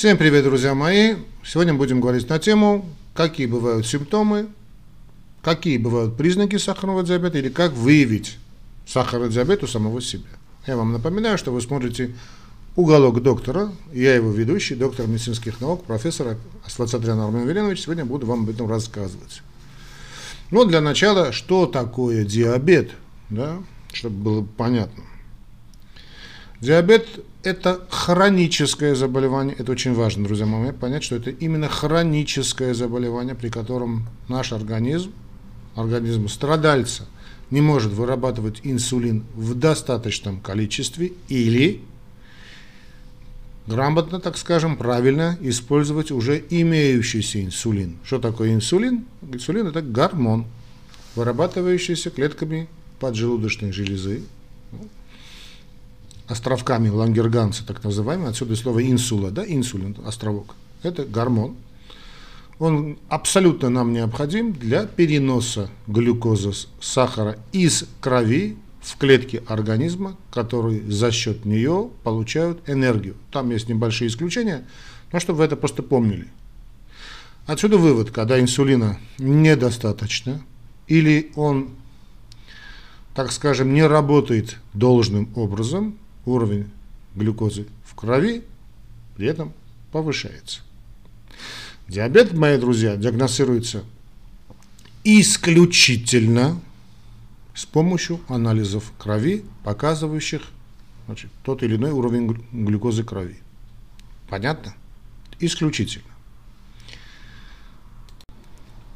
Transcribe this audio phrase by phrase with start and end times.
[0.00, 1.16] Всем привет, друзья мои!
[1.44, 4.48] Сегодня будем говорить на тему, какие бывают симптомы,
[5.42, 8.38] какие бывают признаки сахарного диабета или как выявить
[8.86, 10.24] сахарный диабет у самого себя.
[10.66, 12.14] Я вам напоминаю, что вы смотрите
[12.76, 13.72] «Уголок доктора».
[13.92, 17.82] Я его ведущий, доктор медицинских наук, профессор Асфальцатрян Армен Веленович.
[17.82, 19.42] Сегодня буду вам об этом рассказывать.
[20.50, 22.92] Но для начала, что такое диабет,
[23.28, 23.58] да,
[23.92, 25.04] чтобы было понятно.
[26.58, 27.06] Диабет–
[27.42, 29.56] это хроническое заболевание.
[29.58, 35.12] Это очень важно, друзья мои, понять, что это именно хроническое заболевание, при котором наш организм,
[35.74, 37.06] организм страдальца,
[37.50, 41.80] не может вырабатывать инсулин в достаточном количестве или
[43.66, 47.98] грамотно, так скажем, правильно использовать уже имеющийся инсулин.
[48.04, 49.06] Что такое инсулин?
[49.22, 50.46] Инсулин– это гормон,
[51.14, 52.68] вырабатывающийся клетками
[53.00, 54.22] поджелудочной железы,
[56.30, 60.54] островками лангерганца, так называемый, отсюда слово инсула, да, инсулин, островок.
[60.82, 61.56] Это гормон.
[62.58, 71.10] Он абсолютно нам необходим для переноса глюкозы, сахара из крови в клетки организма, которые за
[71.10, 73.16] счет нее получают энергию.
[73.32, 74.64] Там есть небольшие исключения,
[75.12, 76.28] но чтобы вы это просто помнили.
[77.46, 80.42] Отсюда вывод, когда инсулина недостаточно,
[80.86, 81.70] или он,
[83.14, 86.70] так скажем, не работает должным образом, уровень
[87.14, 88.44] глюкозы в крови
[89.16, 89.52] при этом
[89.92, 90.60] повышается.
[91.88, 93.84] Диабет, мои друзья, диагностируется
[95.04, 96.60] исключительно
[97.54, 100.42] с помощью анализов крови, показывающих
[101.06, 103.38] значит, тот или иной уровень глюкозы крови.
[104.28, 104.74] Понятно?
[105.40, 106.09] Исключительно.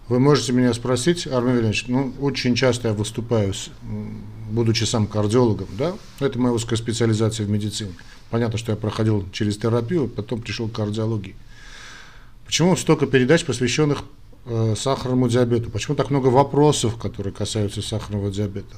[0.09, 3.71] Вы можете меня спросить, Армен Владимирович, ну, очень часто я выступаю, с,
[4.51, 7.93] будучи сам кардиологом, да, это моя узкая специализация в медицине.
[8.29, 11.35] Понятно, что я проходил через терапию, потом пришел к кардиологии.
[12.45, 14.05] Почему столько передач, посвященных
[14.45, 15.71] э, сахарному диабету?
[15.71, 18.77] Почему так много вопросов, которые касаются сахарного диабета?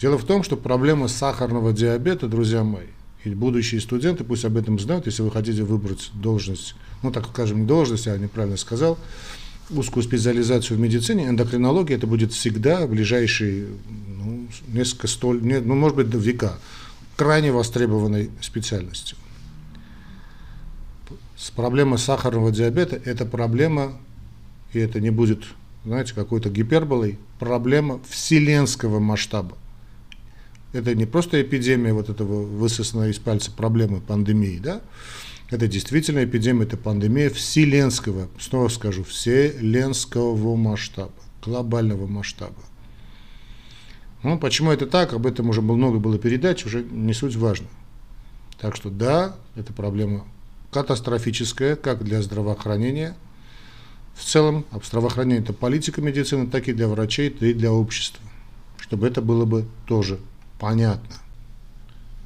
[0.00, 2.86] Дело в том, что проблема сахарного диабета, друзья мои,
[3.24, 7.62] и будущие студенты пусть об этом знают, если вы хотите выбрать должность, ну так скажем,
[7.62, 8.98] не должность, я неправильно сказал,
[9.70, 16.10] узкую специализацию в медицине, эндокринология это будет всегда ближайшие ну, несколько столь, ну, может быть,
[16.10, 16.58] до века,
[17.16, 19.16] крайне востребованной специальностью.
[21.36, 23.92] С проблемой сахарного диабета это проблема,
[24.72, 25.42] и это не будет,
[25.84, 29.56] знаете, какой-то гиперболой, проблема вселенского масштаба.
[30.72, 34.80] Это не просто эпидемия вот этого высосанной из пальца проблемы пандемии, да,
[35.52, 41.12] это действительно эпидемия, это пандемия вселенского, снова скажу, вселенского масштаба,
[41.44, 42.54] глобального масштаба.
[44.22, 47.66] Ну, почему это так, об этом уже много было передач, уже не суть важно.
[48.58, 50.24] Так что да, это проблема
[50.70, 53.14] катастрофическая, как для здравоохранения,
[54.14, 58.24] в целом, здравоохранение это политика медицины, так и для врачей, так и для общества,
[58.78, 60.18] чтобы это было бы тоже
[60.58, 61.16] понятно.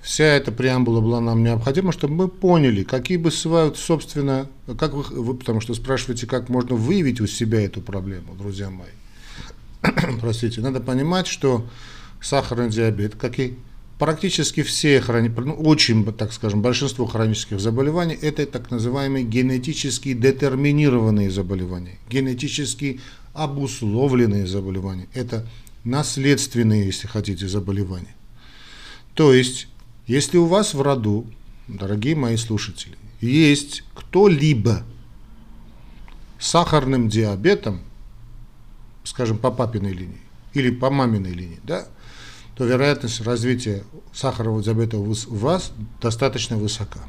[0.07, 5.03] Вся эта преамбула была нам необходима, чтобы мы поняли, какие бы бывают, собственно, как вы,
[5.03, 8.87] вы, потому что спрашиваете, как можно выявить у себя эту проблему, друзья мои.
[10.21, 11.67] Простите, надо понимать, что
[12.23, 13.59] сахарный диабет, как и
[13.99, 21.33] практически все хронические, ну, очень, так скажем, большинство хронических заболеваний, это так называемые генетически детерминированные
[21.33, 23.01] заболевания, генетически
[23.35, 25.09] обусловленные заболевания.
[25.15, 25.49] Это
[25.83, 28.15] наследственные, если хотите, заболевания.
[29.15, 29.67] То есть
[30.07, 31.27] если у вас в роду,
[31.69, 34.83] дорогие мои слушатели, есть кто-либо
[36.39, 37.81] с сахарным диабетом,
[39.05, 40.21] скажем, по папиной линии
[40.55, 41.87] или по маминой линии, да,
[42.55, 47.01] то вероятность развития сахарного диабета у вас достаточно высока.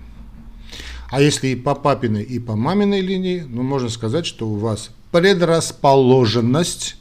[1.09, 4.89] А если и по папиной, и по маминой линии, ну, можно сказать, что у вас
[5.11, 6.97] предрасположенность,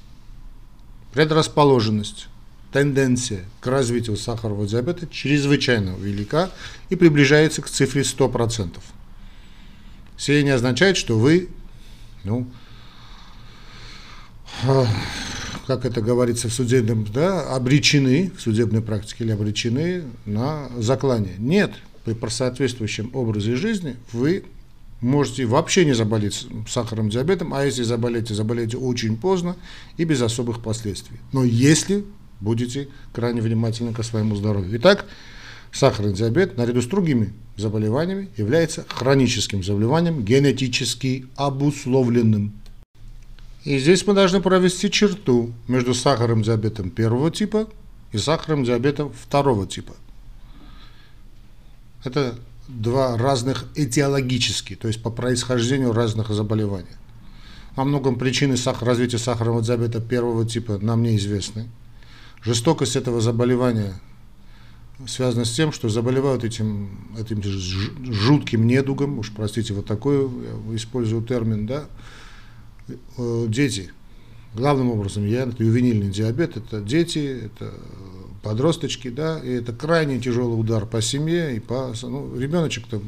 [1.12, 2.28] предрасположенность
[2.76, 6.50] тенденция к развитию сахарного диабета чрезвычайно велика
[6.90, 8.76] и приближается к цифре 100%.
[10.18, 11.48] Сие не означает, что вы,
[12.22, 12.46] ну,
[15.66, 21.36] как это говорится в судебном, да, обречены, в судебной практике или обречены на заклание.
[21.38, 21.72] Нет,
[22.04, 24.44] при соответствующем образе жизни вы
[25.00, 29.56] можете вообще не заболеть сахарным диабетом, а если заболеете, заболеете очень поздно
[29.96, 31.16] и без особых последствий.
[31.32, 32.04] Но если
[32.40, 34.76] будете крайне внимательны к своему здоровью.
[34.78, 35.06] Итак,
[35.72, 42.52] сахарный диабет наряду с другими заболеваниями является хроническим заболеванием, генетически обусловленным.
[43.64, 47.68] И здесь мы должны провести черту между сахарным диабетом первого типа
[48.12, 49.94] и сахарным диабетом второго типа.
[52.04, 52.38] Это
[52.68, 56.86] два разных этиологически, то есть по происхождению разных заболеваний.
[57.74, 61.68] О многом причины развития сахарного диабета первого типа нам неизвестны.
[62.42, 63.94] Жестокость этого заболевания
[65.06, 71.22] связана с тем, что заболевают этим, этим жутким недугом, уж простите, вот такой я использую
[71.22, 71.86] термин, да,
[72.88, 73.92] э, дети.
[74.54, 77.74] Главным образом я, это ювенильный диабет, это дети, это
[78.42, 83.02] подросточки, да, и это крайне тяжелый удар по семье, и по, ну, ребеночек-то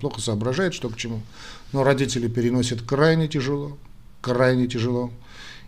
[0.00, 1.22] плохо соображает, что к чему,
[1.72, 3.78] но родители переносят крайне тяжело,
[4.20, 5.10] крайне тяжело,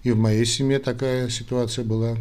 [0.02, 2.18] и в моей семье такая ситуация была,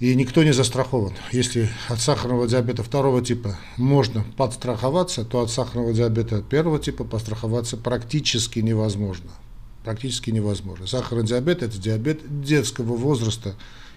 [0.00, 1.14] и никто не застрахован.
[1.32, 7.76] Если от сахарного диабета второго типа можно подстраховаться, то от сахарного диабета первого типа постраховаться
[7.76, 9.30] практически невозможно.
[9.84, 10.86] Практически невозможно.
[10.86, 13.54] Сахарный диабет– это диабет детского возраста,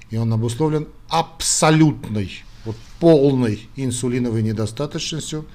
[0.09, 5.45] и он обусловлен абсолютной, вот полной инсулиновой недостаточностью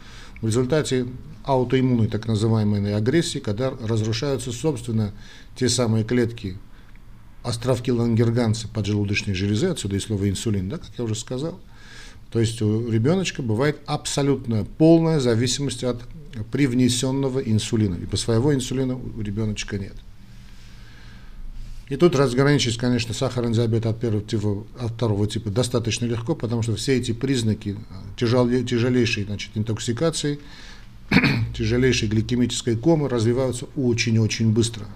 [0.43, 1.07] в результате
[1.45, 5.13] аутоиммунной так называемой агрессии, когда разрушаются, собственно,
[5.57, 6.59] те самые клетки,
[7.47, 11.59] островки лангерганца поджелудочной железы, отсюда и слово инсулин, да, как я уже сказал.
[12.31, 16.03] То есть у ребеночка бывает абсолютная полная зависимость от
[16.51, 17.95] привнесенного инсулина.
[17.95, 19.95] И по своего инсулина у ребеночка нет.
[21.89, 26.63] И тут разграничить, конечно, сахарный диабет от первого типа, от второго типа достаточно легко, потому
[26.63, 27.77] что все эти признаки
[28.17, 30.41] тяжел, тяжелейшей значит, интоксикации,
[31.57, 34.87] тяжелейшей гликемической комы развиваются очень-очень быстро.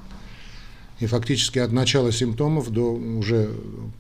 [1.01, 3.51] И фактически от начала симптомов до уже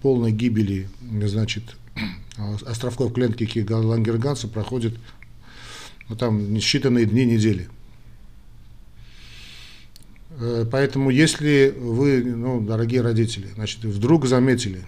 [0.02, 0.88] полной гибели
[1.24, 1.64] значит,
[2.66, 4.94] островков клетки Лангерганса проходит
[6.10, 7.68] ну, там считанные дни, недели.
[10.40, 14.84] Э, поэтому если вы, ну, дорогие родители, значит, вдруг заметили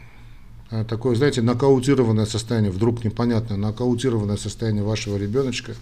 [0.71, 5.75] э, такое, знаете, нокаутированное состояние, вдруг непонятное нокаутированное состояние вашего ребеночка,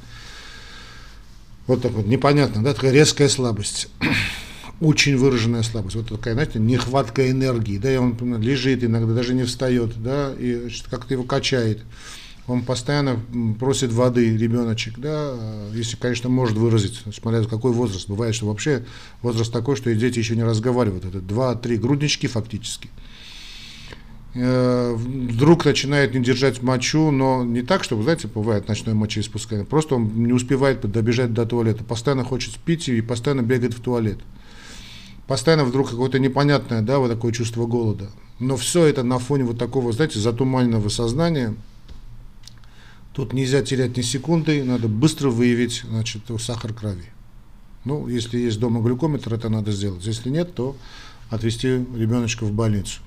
[1.67, 3.89] вот так вот, непонятно, да, такая резкая слабость,
[4.81, 9.45] очень выраженная слабость, вот такая, знаете, нехватка энергии, да, и он лежит иногда, даже не
[9.45, 11.81] встает, да, и как-то его качает,
[12.47, 13.21] он постоянно
[13.59, 15.37] просит воды, ребеночек, да,
[15.73, 18.09] если, конечно, может выразить, смотря какой возраст.
[18.09, 18.85] Бывает, что вообще
[19.23, 21.05] возраст такой, что и дети еще не разговаривают.
[21.05, 22.91] Это 2-3 груднички фактически.
[24.35, 29.65] Э, вдруг начинает не держать мочу, но не так, чтобы, знаете, бывает ночное мочеиспускание.
[29.65, 31.85] Просто он не успевает добежать до туалета.
[31.85, 34.19] Постоянно хочет пить и постоянно бегает в туалет.
[35.31, 38.11] Постоянно вдруг какое-то непонятное, да, вот такое чувство голода.
[38.41, 41.55] Но все это на фоне вот такого, знаете, затуманенного сознания–
[43.13, 47.05] Тут нельзя терять ни секунды, надо быстро выявить значит, сахар крови.
[47.85, 50.07] Ну, если есть дома глюкометр, это надо сделать.
[50.07, 50.77] Если нет, то
[51.29, 53.01] отвезти ребеночка в больницу.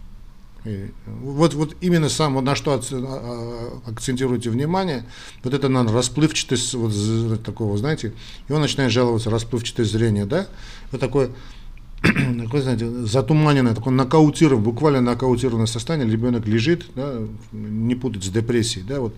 [0.66, 5.06] И вот, вот именно сам, вот на что а, а, акцентируйте внимание,
[5.44, 8.14] вот это надо расплывчатость вот такого, знаете,
[8.48, 10.48] и он начинает жаловаться, расплывчатое зрение, да,
[10.92, 11.32] вот такое,
[12.44, 17.20] такое, знаете, затуманенное, такое нокаутированное, буквально нокаутированное состояние, ребенок лежит, да,
[17.52, 19.16] не путать с депрессией, да, вот,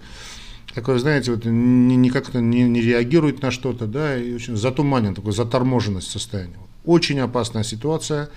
[0.74, 6.12] такое, знаете, вот никак не, не реагирует на что-то, да, и очень затуманен, такой заторможенность
[6.12, 6.58] состояния.
[6.84, 8.30] Очень опасная ситуация.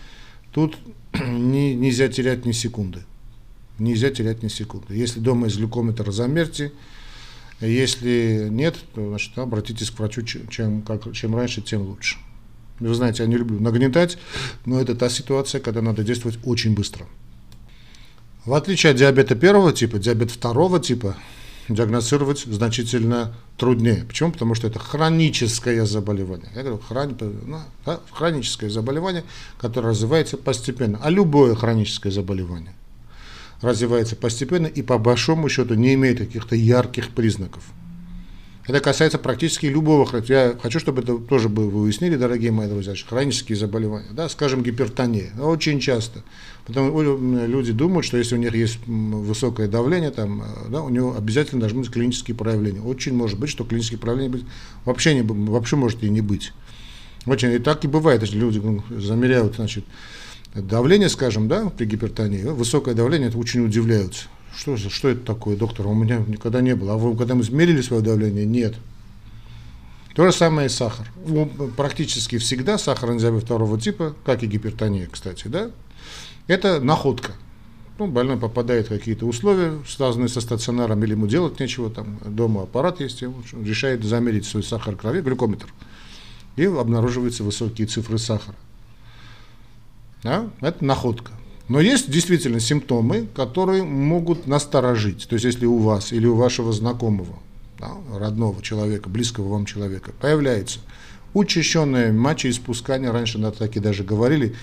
[0.53, 0.79] Тут
[1.27, 3.05] не, нельзя терять ни секунды.
[3.79, 4.95] Нельзя терять ни секунды.
[4.95, 6.73] Если дома есть глюкометр, замерьте.
[7.61, 12.17] Если нет, то значит, обратитесь к врачу, чем, как, чем раньше, тем лучше.
[12.81, 14.19] Вы знаете, я не люблю нагнетать,
[14.65, 17.07] но это та ситуация, когда надо действовать очень быстро.
[18.45, 21.17] В отличие от диабета первого типа, диабет второго типа
[21.69, 24.05] диагностировать значительно труднее.
[24.07, 24.33] Почему?
[24.33, 26.49] Потому что это хроническое заболевание.
[26.55, 29.25] Я говорю, хрони, ну, да, хроническое заболевание,
[29.61, 30.99] которое развивается постепенно.
[31.03, 32.75] А любое хроническое заболевание
[33.61, 37.65] развивается постепенно и по большому счету не имеет каких-то ярких признаков.
[38.69, 43.57] Это касается практически любого Я хочу, чтобы это тоже вы выяснили, дорогие мои друзья, хронические
[43.57, 46.23] заболевания, да, скажем, гипертония, очень часто.
[46.67, 47.01] Потому
[47.47, 51.63] люди думают, что если у них есть высокое давление, там, э, да, у него обязательно
[51.63, 52.83] должны быть клинические проявления.
[52.83, 54.41] Очень может быть, что клинические проявления
[54.85, 56.53] вообще, не, вообще может и не быть.
[57.25, 59.85] Очень, и так и бывает, если люди ну, замеряют, значит,
[60.55, 64.27] давление, скажем, да, при гипертонии, высокое давление, это очень удивляются.
[64.57, 65.87] Что, что это такое, доктор?
[65.87, 66.95] У меня никогда не было.
[66.95, 68.45] А вы когда мы измерили свое давление?
[68.45, 68.75] Нет.
[70.15, 71.09] То же самое и сахар.
[71.27, 75.71] Ну, практически всегда сахарный диабет второго типа, как и гипертония, кстати, да,
[76.49, 77.35] это находка.
[77.99, 82.63] Ну, больной попадает в какие-то условия, связанные со стационаром, или ему делать нечего, там дома
[82.63, 85.73] аппарат есть, он решает замерить свой сахар крови, глюкометр,
[86.57, 88.57] и обнаруживаются высокие цифры сахара.
[90.25, 90.51] Да?
[90.61, 91.31] Это находка.
[91.69, 95.29] Но есть действительно симптомы, которые могут насторожить.
[95.29, 97.39] То есть если у вас или у вашего знакомого
[97.79, 100.81] да, родного человека, близкого вам человека, появляется
[101.35, 104.55] учащенное мочеиспускание, раньше на таки даже говорили,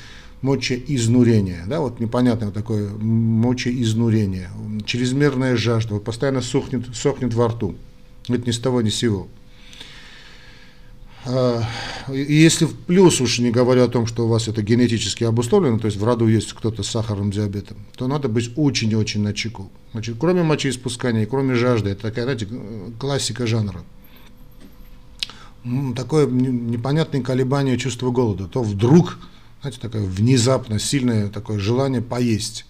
[0.42, 4.50] мочеизнурение, да, вот непонятное такое мочеизнурение,
[4.86, 7.76] чрезмерная жажда, вот постоянно сохнет, сохнет во рту,
[8.28, 9.28] это ни с того ни с сего.
[11.28, 11.64] А,
[12.12, 15.80] и если в плюс уж не говоря о том, что у вас это генетически обусловлено,
[15.80, 19.72] то есть в роду есть кто-то с сахарным диабетом, то надо быть очень-очень на чеку.
[19.92, 22.48] Значит, кроме мочеиспускания, кроме жажды, это такая, знаете,
[23.00, 23.84] классика жанра.
[25.96, 28.48] Такое непонятное колебание чувства голода.
[28.48, 29.18] То вдруг,
[29.62, 32.66] знаете, такое внезапно сильное такое желание поесть.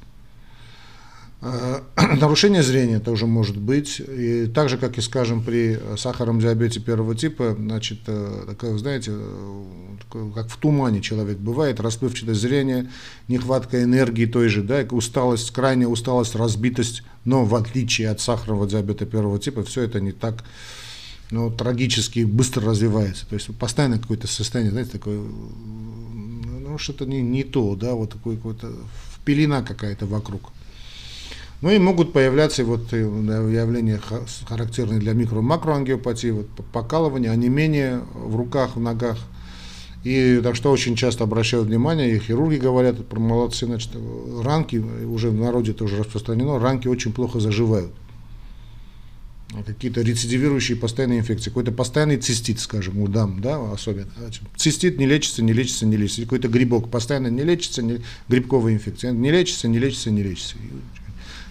[1.42, 1.82] Э,
[2.20, 7.16] нарушение зрения тоже может быть, и так же, как и, скажем, при сахарном диабете первого
[7.16, 9.64] типа, значит, э, такое, знаете, э,
[10.34, 12.90] как в тумане человек бывает, расплывчатое зрение,
[13.28, 19.06] нехватка энергии той же, да, усталость, крайняя усталость, разбитость, но в отличие от сахарного диабета
[19.06, 20.44] первого типа, все это не так
[21.32, 27.44] ну, трагически быстро развивается, то есть постоянно какое-то состояние, знаете, такое, ну, что-то не, не
[27.44, 28.72] то, да, вот такое какое-то
[29.26, 30.52] пелена какая-то вокруг.
[31.66, 34.00] Ну и могут появляться вот э, явления,
[34.48, 39.18] характерные для микро-макроангиопатии, вот покалывание, онемение в руках, в ногах.
[40.04, 43.90] И так что очень часто обращают внимание, и хирурги говорят, молодцы, значит,
[44.44, 47.92] ранки, уже в народе тоже распространено, ранки очень плохо заживают.
[49.66, 54.12] Какие-то рецидивирующие постоянные инфекции, какой-то постоянный цистит, скажем, у дам, да, особенно.
[54.56, 56.22] Цистит не лечится, не лечится, не лечится.
[56.22, 60.58] Какой-то грибок постоянно не лечится, не, грибковая инфекция, не лечится, не лечится, не лечится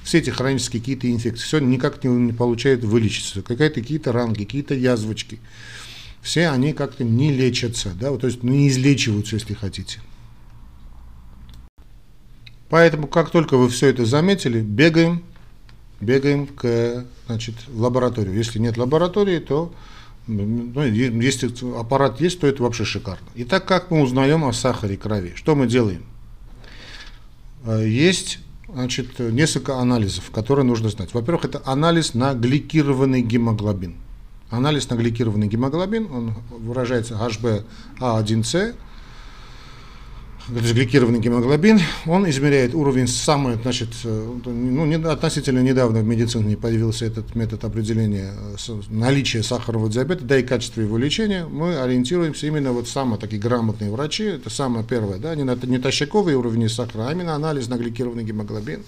[0.05, 4.75] все эти хронические какие-то инфекции, все никак не, не получают вылечиться, какие-то какие-то ранги, какие-то
[4.75, 5.41] язвочки,
[6.21, 10.01] все они как-то не лечатся, да, вот, то есть не излечиваются, если хотите.
[12.69, 15.23] Поэтому, как только вы все это заметили, бегаем,
[16.01, 18.35] бегаем к, значит, в лабораторию.
[18.35, 19.73] Если нет лаборатории, то
[20.27, 23.27] ну, если аппарат есть, то это вообще шикарно.
[23.37, 25.35] Итак, как мы узнаем о сахаре крови?
[25.37, 26.05] Что мы делаем?
[27.65, 28.39] Э, есть
[28.75, 31.15] значит, несколько анализов, которые нужно знать.
[31.15, 33.95] Во-первых, это анализ на гликированный гемоглобин.
[34.51, 38.75] Анализ на гликированный гемоглобин, он выражается HbA1c,
[40.49, 47.35] гликированный гемоглобин, он измеряет уровень самый, значит, ну, не, относительно недавно в медицине появился этот
[47.35, 48.33] метод определения
[48.69, 53.41] э, наличия сахарного диабета, да и качества его лечения, мы ориентируемся именно вот самые такие
[53.41, 57.77] грамотные врачи, это самое первое, да, не, не тащаковый уровень сахара, а именно анализ на
[57.77, 58.83] гликированный гемоглобин.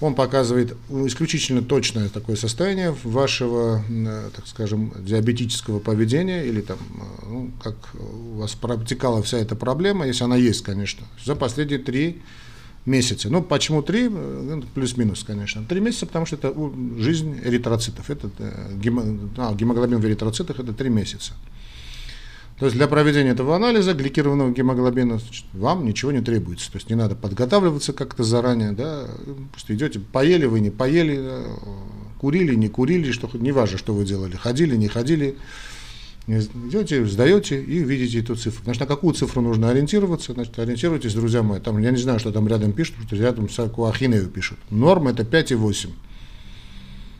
[0.00, 7.26] Он показывает исключительно точное такое состояние вашего, э, так скажем, диабетического поведения или там, э,
[7.28, 12.22] ну, как у вас протекала вся эта проблема, если она есть, конечно, за последние три
[12.86, 13.28] месяца.
[13.28, 14.06] Ну, почему три?
[14.06, 15.64] Э, ну, плюс-минус, конечно.
[15.64, 16.54] Три месяца, потому что это
[16.98, 18.08] жизнь эритроцитов.
[18.08, 18.30] Это,
[19.36, 21.32] а, гемоглобин в эритроцитах– это три месяца.
[22.58, 26.72] То есть для проведения этого анализа гликированного гемоглобина значит, вам ничего не требуется.
[26.72, 29.06] То есть не надо подготавливаться как-то заранее, да,
[29.52, 31.44] просто идете, поели вы, не поели,
[32.20, 35.36] курили, не курили, что не важно, что вы делали, ходили, не ходили,
[36.26, 38.64] идете, сдаете и видите эту цифру.
[38.64, 40.32] Значит, на какую цифру нужно ориентироваться?
[40.32, 43.88] Значит, ориентируйтесь, друзья мои, там, я не знаю, что там рядом пишут, что рядом всякую
[43.88, 44.58] ахинею пишут.
[44.70, 45.90] Норма это 5,8.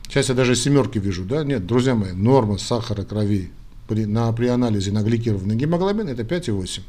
[0.09, 1.45] Сейчас я даже семерки вижу, да?
[1.45, 3.51] Нет, друзья мои, норма сахара крови
[3.89, 6.81] при, на, при анализе на гликированный гемоглобин это 5,8.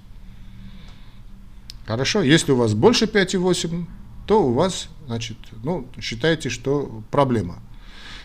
[1.86, 3.86] Хорошо, если у вас больше 5,8,
[4.26, 7.60] то у вас, значит, ну, считайте, что проблема.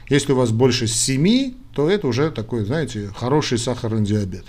[0.09, 4.45] Если у вас больше 7, то это уже такой, знаете, хороший сахарный диабет.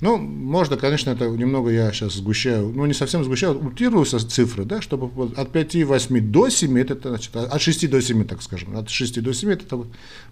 [0.00, 4.64] Ну, можно, конечно, это немного я сейчас сгущаю, ну, не совсем сгущаю, утрирую со цифры,
[4.64, 8.88] да, чтобы от 5,8 до 7, это, значит, от 6 до 7, так скажем, от
[8.88, 9.86] 6 до 7 это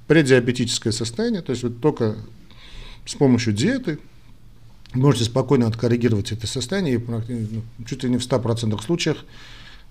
[0.06, 2.16] преддиабетическое состояние, то есть вот только
[3.04, 3.98] с помощью диеты
[4.94, 9.24] можете спокойно откоррегировать это состояние, ну, чуть ли не в 100% случаях,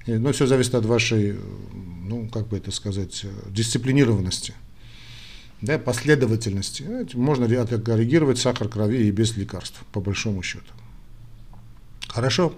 [0.08, 1.38] но все зависит от вашей,
[1.74, 4.54] ну, как бы это сказать, дисциплинированности,
[5.62, 6.86] да, последовательности.
[7.14, 10.72] Можно откоррегировать сахар крови и без лекарств, по большому счету.
[12.08, 12.54] Хорошо.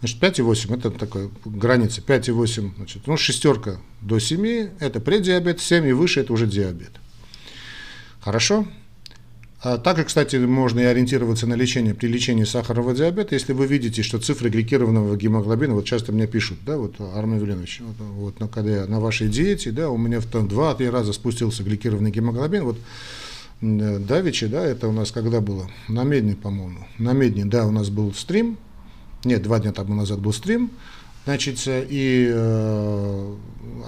[0.00, 2.02] Значит, 5,8 это такая граница.
[2.02, 6.92] 5,8, значит, ну, шестерка до 7 это преддиабет, 7 и выше это уже диабет.
[8.20, 8.66] Хорошо?
[9.68, 14.04] А также, кстати, можно и ориентироваться на лечение при лечении сахарного диабета, если вы видите,
[14.04, 18.46] что цифры гликированного гемоглобина, вот часто мне пишут, да, вот Армен Велинович, вот, вот ну,
[18.46, 22.78] когда я на вашей диете, да, у меня в два-три раза спустился гликированный гемоглобин, вот
[23.60, 25.68] Давичи, да, это у нас когда было?
[25.88, 26.86] На Медне, по-моему.
[26.98, 28.58] На Медне, да, у нас был стрим,
[29.24, 30.70] нет, два дня тому назад был стрим,
[31.24, 33.34] значит, и э,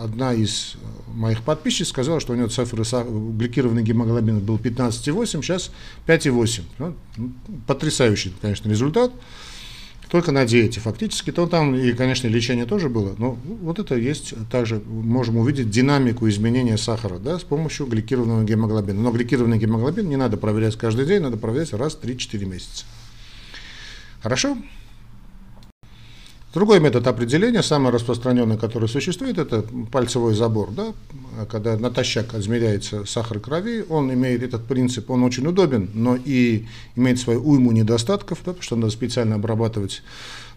[0.00, 0.74] одна из
[1.18, 5.70] моих подписчиков сказала, что у него цифры гликированный гемоглобин был 15,8, сейчас
[6.06, 6.62] 5,8.
[6.78, 6.94] Ну,
[7.66, 9.12] потрясающий, конечно, результат.
[10.10, 11.32] Только на диете фактически.
[11.32, 13.14] То там и, конечно, лечение тоже было.
[13.18, 19.02] Но вот это есть также, можем увидеть динамику изменения сахара да, с помощью гликированного гемоглобина.
[19.02, 22.84] Но гликированный гемоглобин не надо проверять каждый день, надо проверять раз в 3-4 месяца.
[24.22, 24.56] Хорошо?
[26.54, 30.70] Другой метод определения, самый распространенный, который существует, это пальцевой забор.
[30.70, 30.94] Да?
[31.50, 36.64] Когда натощак измеряется сахар крови, он имеет этот принцип, он очень удобен, но и
[36.96, 40.02] имеет свою уйму недостатков, да, потому что надо специально обрабатывать.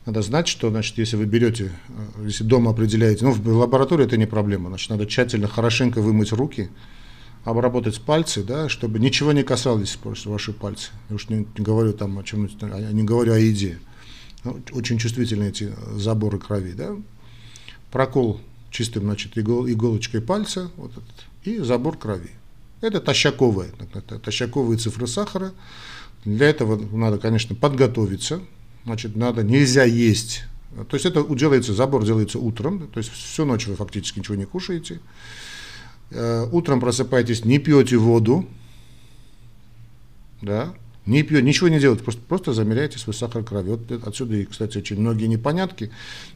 [0.05, 4.17] Надо знать, что, значит, если вы берете, э, если дома определяете, ну, в лаборатории это
[4.17, 6.69] не проблема, значит, надо тщательно, хорошенько вымыть руки,
[7.43, 10.91] обработать пальцы, да, чтобы ничего не касалось просто ваши пальцы.
[11.09, 12.49] Я уж не, не говорю там о чем
[12.93, 13.77] не говорю о еде.
[14.43, 16.95] Ну, очень чувствительны эти заборы крови, да,
[17.91, 22.31] прокол чистым, значит, игол, иголочкой пальца, вот этот, и забор крови.
[22.79, 25.53] Это тощаковые, это тощаковые цифры сахара.
[26.25, 28.41] Для этого надо, конечно, подготовиться,
[28.85, 30.43] значит, надо, нельзя есть.
[30.89, 34.45] То есть это делается, забор делается утром, то есть всю ночь вы фактически ничего не
[34.45, 34.99] кушаете.
[36.11, 38.47] Э, утром просыпаетесь, не пьете воду,
[40.41, 40.73] да,
[41.05, 43.71] не пьет, ничего не делает, просто, просто замеряете свой сахар крови.
[43.71, 45.91] Вот отсюда и, кстати, очень многие непонятки,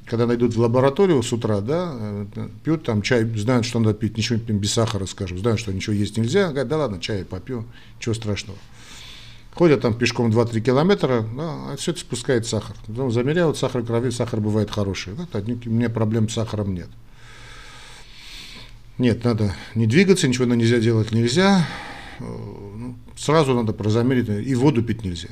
[0.06, 4.18] когда найдут в лабораторию с утра, да, э, пьют там чай, знают, что надо пить,
[4.18, 7.66] ничего без сахара, скажем, знают, что ничего есть нельзя, говорят, да ладно, чай попью,
[8.00, 8.58] ничего страшного.
[9.54, 12.76] Ходят там пешком 2-3 километра, да, а все это спускает сахар.
[12.88, 15.14] Потом замеряют сахар крови, сахар бывает хороший.
[15.14, 16.90] Да, у меня проблем с сахаром нет.
[18.98, 21.66] Нет, надо не двигаться, ничего нельзя делать нельзя.
[22.20, 25.30] Э, ну, сразу надо прозамерить, и воду пить нельзя.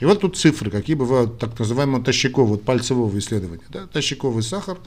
[0.00, 3.62] И вот тут цифры, какие бывают так называемого тощакового, вот пальцевого исследования.
[3.68, 3.86] Да?
[3.86, 4.78] Тощаковый сахар,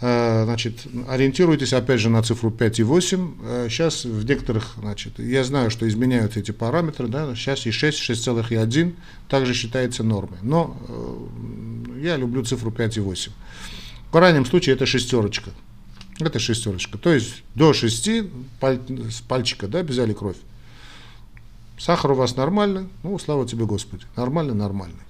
[0.00, 3.68] э, значит, ориентируйтесь опять же на цифру 5,8.
[3.68, 8.10] Сейчас э, в некоторых, значит, я знаю, что изменяют эти параметры, да, сейчас и 6,
[8.10, 8.94] 6,1
[9.28, 10.38] также считается нормой.
[10.42, 10.76] Но
[12.00, 13.30] я люблю цифру 5,8.
[14.08, 15.50] В крайнем случае это шестерочка.
[16.18, 16.98] Это шестерочка.
[16.98, 18.10] То есть до 6
[18.60, 20.36] паль, с пальчика да, взяли кровь.
[21.78, 25.02] Сахар у вас нормальный, ну, слава тебе, Господи, нормальный, нормальный.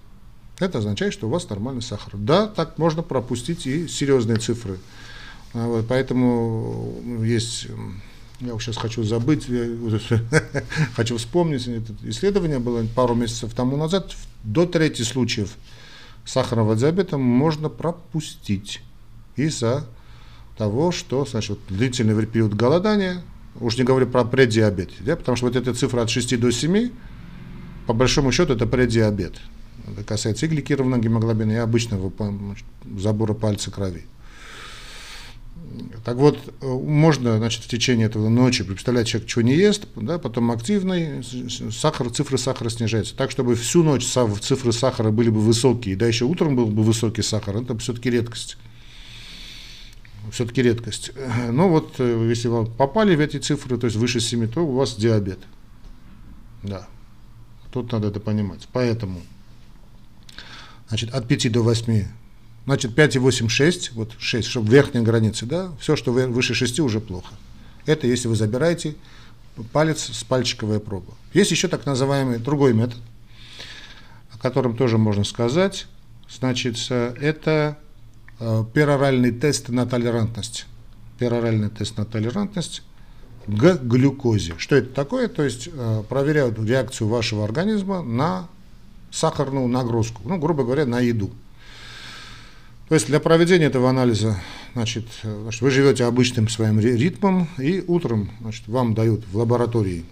[0.59, 2.15] Это означает, что у вас нормальный сахар.
[2.17, 4.79] Да, так можно пропустить и серьезные цифры.
[5.55, 7.69] А вот, поэтому есть,
[8.41, 9.47] я сейчас хочу забыть,
[10.97, 15.57] хочу вспомнить, это исследование было пару месяцев тому назад, до трети случаев
[16.25, 18.81] сахарного диабета можно пропустить
[19.37, 19.87] из-за
[20.57, 23.23] того, что значит, длительный период голодания,
[23.61, 26.91] уж не говорю про преддиабет, да, потому что вот эта цифра от 6 до 7,
[27.87, 29.35] по большому счету, это преддиабет.
[29.87, 32.13] Это касается и гликированного гемоглобина, и обычного
[32.99, 34.07] забора пальца крови.
[36.05, 40.51] Так вот, можно значит, в течение этого ночи представлять, человек чего не ест, да, потом
[40.51, 41.23] активный,
[41.71, 43.15] сахар, цифры сахара снижаются.
[43.17, 47.23] Так, чтобы всю ночь цифры сахара были бы высокие, да еще утром был бы высокий
[47.23, 48.57] сахар, это все-таки редкость
[50.31, 51.13] все-таки редкость.
[51.51, 54.73] Ну вот, э, если вы попали в эти цифры, то есть выше 7, то у
[54.75, 55.39] вас диабет.
[56.63, 56.87] Да.
[57.73, 58.69] Тут надо это понимать.
[58.73, 59.21] Поэтому,
[60.89, 62.05] значит, от 5 до 8,
[62.65, 66.81] значит, 5 и 8, 6, вот 6, чтобы верхняя граница, да, все, что выше 6,
[66.81, 67.35] уже плохо.
[67.85, 68.97] Это если вы забираете
[69.73, 71.13] палец с пальчиковой пробы.
[71.33, 72.99] Есть еще так называемый другой метод,
[74.33, 75.87] о котором тоже можно сказать.
[76.29, 77.79] Значит, э, это
[78.39, 80.67] пероральный тест на толерантность.
[81.19, 82.83] Пероральный тест на толерантность
[83.47, 84.55] к глюкозе.
[84.59, 85.29] Что это такое?
[85.29, 88.49] То есть э, проверяют реакцию вашего организма на
[89.13, 91.31] сахарную нагрузку, ну, грубо говоря, на еду.
[92.89, 94.37] То есть для проведения этого анализа,
[94.75, 100.05] значит, э, значит вы живете обычным своим ритмом, и утром значит, вам дают в лаборатории.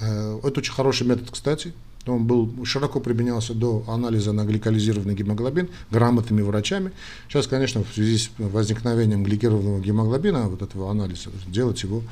[0.00, 1.74] Это очень хороший метод, кстати,
[2.06, 6.92] он был, широко применялся до анализа на гликализированный гемоглобин грамотными врачами.
[7.28, 12.02] Сейчас, конечно, в связи с возникновением гликированного гемоглобина, вот этого анализа, делать его,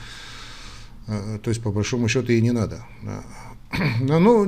[1.07, 2.85] э, то есть по большому счету и не надо.
[4.01, 4.47] Ну,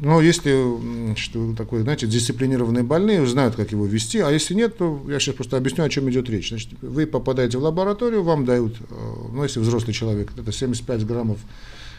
[0.00, 5.02] но если что такой, знаете, дисциплинированные больные знают, как его вести, а если нет, то
[5.08, 6.50] я сейчас просто объясню, о чем идет речь.
[6.50, 8.94] Значит, вы попадаете в лабораторию, вам дают, э,
[9.32, 11.38] ну, если взрослый человек, это 75 граммов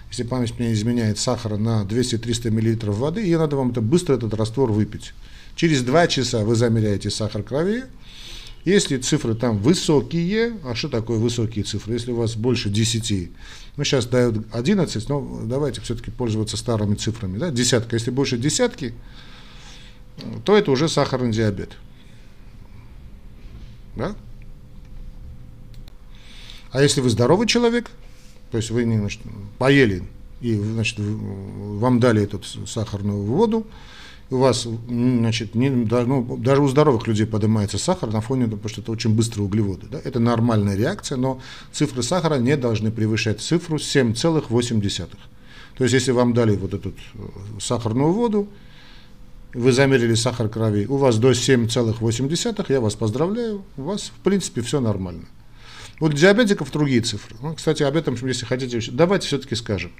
[0.09, 4.33] если память мне изменяет, сахара на 200-300 мл воды, и надо вам это быстро этот
[4.33, 5.13] раствор выпить.
[5.55, 7.85] Через 2 часа вы замеряете сахар крови.
[8.65, 11.93] Если цифры там высокие, а что такое высокие цифры?
[11.93, 13.31] Если у вас больше 10,
[13.77, 17.95] ну сейчас дают 11, но давайте все-таки пользоваться старыми цифрами, да, десятка.
[17.95, 18.93] Если больше десятки,
[20.43, 21.77] то это уже сахарный диабет.
[23.95, 24.15] Да?
[26.71, 27.89] А если вы здоровый человек,
[28.55, 29.19] то есть вы значит,
[29.57, 30.01] поели
[30.39, 33.67] и значит, вам дали эту сахарную воду,
[34.29, 38.79] у вас, значит, не, ну, даже у здоровых людей поднимается сахар на фоне, потому что
[38.79, 39.87] это очень быстрые углеводы.
[39.91, 39.99] Да?
[40.01, 41.41] Это нормальная реакция, но
[41.73, 45.09] цифры сахара не должны превышать цифру 7,8.
[45.77, 46.93] То есть, если вам дали вот эту э,
[47.59, 48.47] сахарную воду,
[49.53, 54.61] вы замерили сахар крови, у вас до 7,8, я вас поздравляю, у вас, в принципе,
[54.61, 55.25] все нормально.
[55.99, 57.35] Вот диабетиков другие цифры.
[57.41, 59.91] Ну, кстати, об этом, если хотите, давайте все-таки скажем.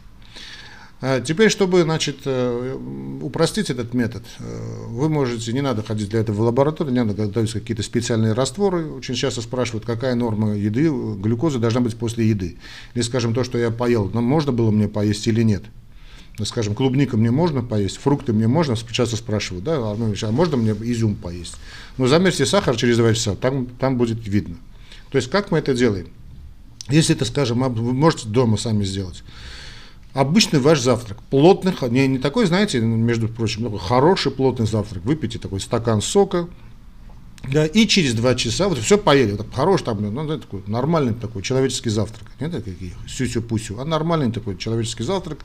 [1.02, 2.78] А теперь, чтобы значит, э,
[3.22, 7.14] упростить этот метод, э, вы можете, не надо ходить для этого в лабораторию, не надо
[7.14, 8.92] готовить какие-то специальные растворы.
[8.92, 12.58] Очень часто спрашивают, какая норма еды, глюкозы должна быть после еды.
[12.94, 15.64] Или, скажем, то, что я поел, но можно было мне поесть или нет.
[16.38, 20.32] Ну, скажем, клубника мне можно поесть, фрукты мне можно, часто спрашивают, да, а, ну, а
[20.32, 21.56] можно мне изюм поесть?
[21.98, 24.58] Но замерьте сахар через 2 часа, там, там будет видно.
[25.16, 26.10] То есть, как мы это делаем?
[26.90, 29.24] Если это, скажем, вы можете дома сами сделать.
[30.14, 35.40] Обычный ваш завтрак, плотный, не, не такой, знаете, между прочим, такой хороший плотный завтрак, выпейте
[35.40, 36.50] такой стакан сока,
[37.50, 41.14] да, и через два часа, вот все поели, вот, хороший там, ну, ну такой нормальный
[41.14, 45.40] такой человеческий завтрак, не такие сюсю-пусю, а нормальный такой человеческий завтрак,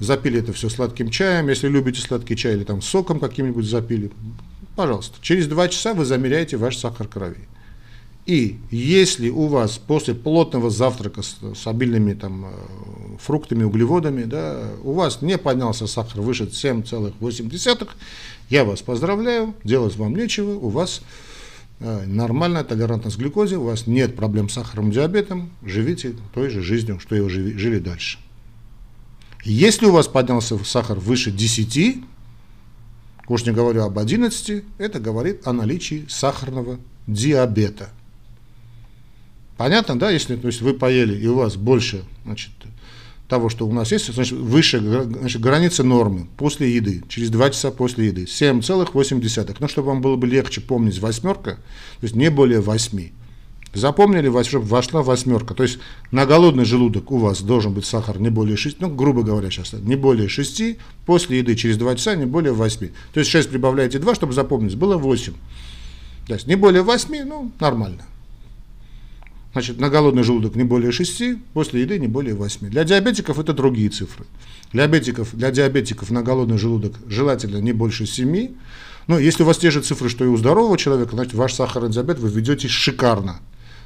[0.00, 4.10] запили это все сладким чаем, если любите сладкий чай или там соком каким-нибудь запили,
[4.76, 7.46] пожалуйста, через два часа вы замеряете ваш сахар крови.
[8.26, 14.70] И если у вас после плотного завтрака с, с обильными там, э, фруктами, углеводами, да,
[14.82, 17.88] у вас не поднялся сахар выше 7,8,
[18.48, 21.02] я вас поздравляю, делать вам нечего, у вас
[21.80, 26.62] э, нормальная толерантность к глюкозе, у вас нет проблем с сахарным диабетом, живите той же
[26.62, 28.18] жизнью, что и вы жили, дальше.
[29.44, 32.02] Если у вас поднялся сахар выше 10,
[33.28, 37.90] уж не говорю об 11, это говорит о наличии сахарного диабета.
[39.56, 42.50] Понятно, да, если то есть вы поели и у вас больше значит,
[43.28, 47.70] того, что у нас есть, значит, выше значит, граница нормы после еды, через 2 часа
[47.70, 49.56] после еды, 7,8.
[49.60, 53.10] Ну, чтобы вам было бы легче помнить восьмерка, то есть не более 8.
[53.74, 55.54] Запомнили, чтобы вошла восьмерка.
[55.54, 55.78] То есть
[56.12, 59.72] на голодный желудок у вас должен быть сахар не более 6, ну, грубо говоря, сейчас,
[59.72, 62.88] не более 6, после еды через 2 часа не более 8.
[63.12, 65.32] То есть 6 прибавляете 2, чтобы запомнить, было 8.
[66.28, 68.04] То есть не более 8, ну, нормально.
[69.54, 72.70] Значит, на голодный желудок не более 6, после еды не более 8.
[72.70, 74.26] Для диабетиков это другие цифры.
[74.72, 78.48] Для диабетиков, для диабетиков на голодный желудок желательно не больше 7.
[79.06, 81.90] Но если у вас те же цифры, что и у здорового человека, значит, ваш сахарный
[81.90, 83.38] диабет вы ведете шикарно.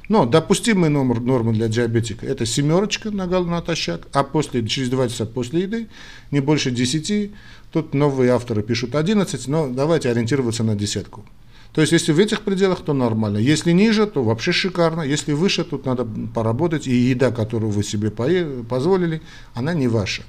[0.07, 5.27] Но допустимый номер нормы для диабетика это семерочка на, натощак, а после, через 2 часа
[5.27, 5.87] после еды
[6.31, 7.31] не больше 10.
[7.71, 11.25] Тут новые авторы пишут 11, но давайте ориентироваться на десятку.
[11.73, 13.37] То есть, если в этих пределах, то нормально.
[13.37, 15.01] Если ниже, то вообще шикарно.
[15.01, 16.87] Если выше, тут надо поработать.
[16.87, 19.21] И еда, которую вы себе позволили,
[19.53, 20.23] она не ваша.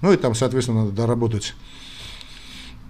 [0.00, 1.54] Ну и там, соответственно, надо доработать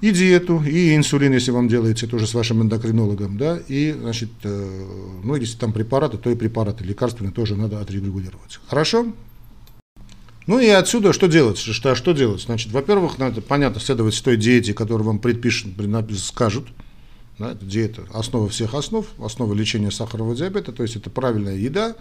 [0.01, 4.87] и диету, и инсулин, если вам делаете, тоже с вашим эндокринологом, да, и, значит, э,
[5.25, 8.61] ну, если там препараты, то и препараты лекарственные тоже надо отрегулировать.
[8.69, 9.13] Хорошо?
[10.47, 11.59] Ну и отсюда что делать?
[11.59, 12.43] Что, что делать?
[12.43, 15.73] Значит, во-первых, надо, понятно, следовать той диете, которую вам предпишут,
[16.17, 16.69] скажут,
[17.39, 21.97] да, диета– основа всех основ, основа лечения сахарного диабета, то есть это правильная еда,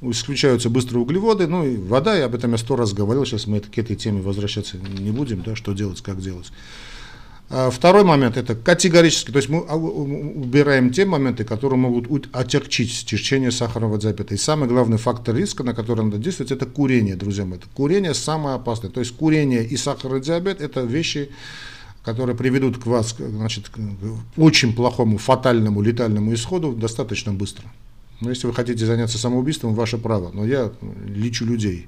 [0.00, 3.60] исключаются быстрые углеводы, ну и вода, я об этом я сто раз говорил, сейчас мы
[3.60, 6.50] к этой теме возвращаться не будем, да, что делать, как делать.
[7.52, 13.50] А второй момент– это категорически, то есть мы убираем те моменты, которые могут отягчить течение
[13.50, 14.34] сахарного диабета.
[14.34, 17.58] И самый главный фактор риска, на который надо действовать, это курение, друзья мои.
[17.58, 18.88] Это курение самое опасное.
[18.88, 21.30] То есть курение и сахарный диабет– это вещи,
[22.10, 23.78] которые приведут к вас значит, к
[24.36, 27.64] очень плохому, фатальному, летальному исходу достаточно быстро.
[28.20, 30.72] Но если вы хотите заняться самоубийством, ваше право, но я
[31.06, 31.86] лечу людей.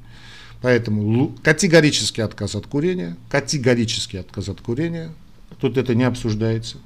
[0.62, 5.10] Поэтому категорический отказ от курения, категорический отказ от курения,
[5.60, 6.78] тут это не обсуждается.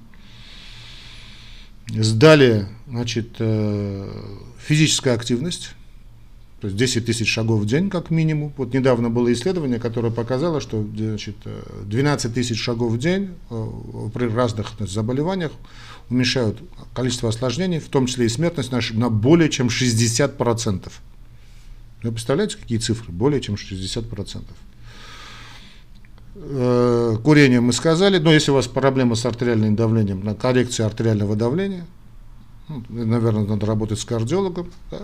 [1.88, 4.11] Далее, значит, э,
[4.59, 5.75] физическая активность,
[6.61, 8.53] то есть 10 тысяч шагов в день как минимум.
[8.57, 11.37] Вот недавно было исследование, которое показало, что значит,
[11.85, 13.69] 12 тысяч шагов в день э,
[14.14, 15.53] при разных заболеваниях
[16.09, 16.59] уменьшают
[16.95, 20.90] количество осложнений, в том числе и смертность нашу, на более чем 60%.
[22.03, 23.12] Вы представляете, какие цифры?
[23.12, 24.45] Более чем 60%.
[26.37, 31.37] Э, курение мы сказали, но если у вас проблемы с артериальным давлением, на коррекции артериального
[31.37, 31.87] давления,
[32.69, 35.03] ну, наверное, надо работать с кардиологом, да,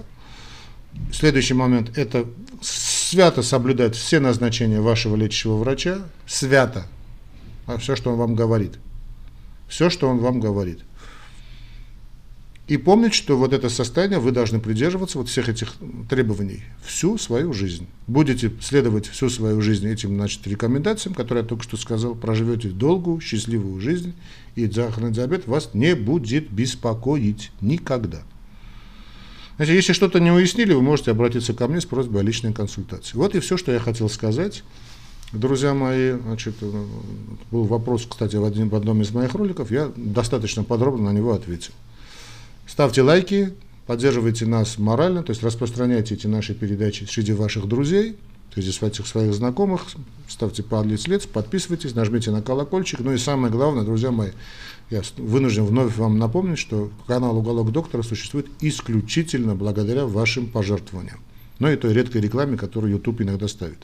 [1.12, 2.26] Следующий момент– это
[2.60, 6.86] свято соблюдать все назначения вашего лечащего врача, свято,
[7.66, 8.78] а все, что он вам говорит.
[9.68, 10.80] Все, что он вам говорит.
[12.68, 15.74] И помнить, что вот это состояние вы должны придерживаться вот всех этих
[16.08, 17.86] требований всю свою жизнь.
[18.06, 23.20] Будете следовать всю свою жизнь этим значит, рекомендациям, которые я только что сказал, проживете долгую,
[23.20, 24.14] счастливую жизнь,
[24.54, 28.22] и диабет вас не будет беспокоить никогда.
[29.62, 33.16] Значит, если что-то не уяснили, вы можете обратиться ко мне с просьбой о личной консультации.
[33.16, 34.64] Вот и все, что я хотел сказать.
[35.32, 36.56] Друзья мои, значит,
[37.52, 41.32] был вопрос, кстати, в, один, в одном из моих роликов, я достаточно подробно на него
[41.32, 41.70] ответил.
[42.66, 43.54] Ставьте лайки,
[43.86, 48.16] поддерживайте нас морально, то есть распространяйте эти наши передачи среди ваших друзей,
[48.54, 49.86] среди своих, своих знакомых,
[50.28, 53.00] ставьте палец лет, подписывайтесь, нажмите на колокольчик.
[53.00, 54.30] Ну и самое главное, друзья мои,
[54.90, 61.20] я вынужден вновь вам напомнить, что канал «Уголок доктора» существует исключительно благодаря вашим пожертвованиям.
[61.58, 63.78] Но и той редкой рекламе, которую YouTube иногда ставит.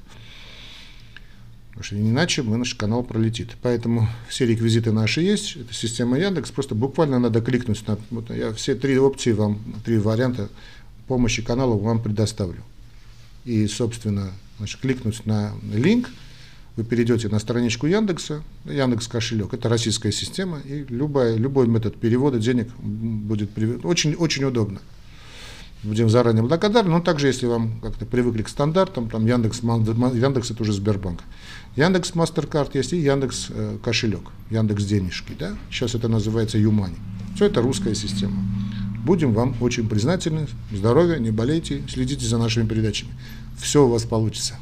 [1.70, 3.56] Потому что иначе мы, наш канал пролетит.
[3.62, 5.56] Поэтому все реквизиты наши есть.
[5.56, 6.50] Это система Яндекс.
[6.50, 7.96] Просто буквально надо кликнуть на...
[8.10, 10.48] Вот я все три опции вам, три варианта
[11.06, 12.64] помощи каналу вам предоставлю.
[13.44, 16.08] И, собственно, значит, кликнуть на линк,
[16.76, 22.38] вы перейдете на страничку Яндекса, Яндекс кошелек, это российская система, и любой, любой метод перевода
[22.38, 23.50] денег будет
[23.84, 24.80] очень, очень удобно
[25.82, 30.62] будем заранее благодарны, но также, если вам как-то привыкли к стандартам, там Яндекс, Яндекс это
[30.62, 31.22] уже Сбербанк.
[31.76, 35.56] Яндекс Мастеркард есть и Яндекс э, кошелек, Яндекс денежки, да?
[35.70, 36.96] сейчас это называется Юмани.
[37.36, 38.42] Все это русская система.
[39.04, 40.48] Будем вам очень признательны.
[40.72, 43.12] Здоровья, не болейте, следите за нашими передачами.
[43.58, 44.56] Все у вас получится.